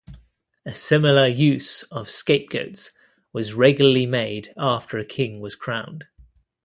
A 0.65 0.73
similar 0.73 1.27
use 1.27 1.83
of 1.91 2.09
scapegoats 2.09 2.91
was 3.33 3.53
regularly 3.53 4.07
made 4.07 4.51
after 4.57 4.97
a 4.97 5.05
king 5.05 5.39
was 5.41 5.55
crowned. 5.55 6.07